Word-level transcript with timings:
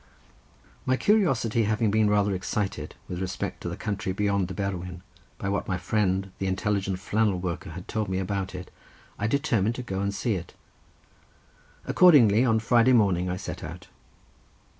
My 0.83 0.97
curiosity 0.97 1.65
having 1.65 1.91
been 1.91 2.09
rather 2.09 2.33
excited 2.33 2.95
with 3.07 3.21
respect 3.21 3.61
to 3.61 3.69
the 3.69 3.77
country 3.77 4.11
beyond 4.13 4.47
the 4.47 4.55
Berwyn, 4.55 5.03
by 5.37 5.47
what 5.47 5.67
my 5.67 5.77
friend, 5.77 6.31
the 6.39 6.47
intelligent 6.47 6.97
flannel 6.97 7.37
worker, 7.37 7.69
had 7.69 7.87
told 7.87 8.09
me 8.09 8.17
about 8.17 8.55
it, 8.55 8.71
I 9.19 9.27
determined 9.27 9.75
to 9.75 9.83
go 9.83 9.99
and 9.99 10.11
see 10.11 10.33
it. 10.33 10.55
Accordingly 11.85 12.43
on 12.43 12.57
Friday 12.57 12.93
morning 12.93 13.29
I 13.29 13.37
set 13.37 13.63
out. 13.63 13.89